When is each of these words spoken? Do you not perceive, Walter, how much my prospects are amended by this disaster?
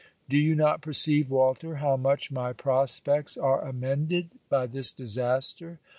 Do 0.27 0.35
you 0.35 0.55
not 0.55 0.81
perceive, 0.81 1.29
Walter, 1.29 1.75
how 1.75 1.95
much 1.95 2.31
my 2.31 2.53
prospects 2.53 3.37
are 3.37 3.61
amended 3.63 4.31
by 4.49 4.65
this 4.65 4.91
disaster? 4.93 5.77